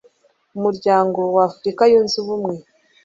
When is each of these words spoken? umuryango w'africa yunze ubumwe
umuryango 0.57 1.19
w'africa 1.35 1.83
yunze 1.91 2.15
ubumwe 2.23 2.55